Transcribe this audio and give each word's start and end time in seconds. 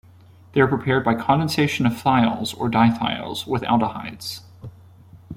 They 0.53 0.61
are 0.61 0.67
prepared 0.67 1.05
by 1.05 1.13
condensation 1.13 1.85
of 1.85 1.93
thiols 1.93 2.59
or 2.59 2.71
dithiols 2.71 3.45
with 3.45 3.61
aldehydes. 3.61 4.39